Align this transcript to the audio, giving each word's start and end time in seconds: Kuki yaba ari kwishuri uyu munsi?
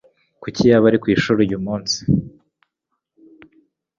Kuki 0.41 0.61
yaba 0.69 0.85
ari 0.89 0.97
kwishuri 1.03 1.39
uyu 1.45 1.59
munsi? 1.65 1.97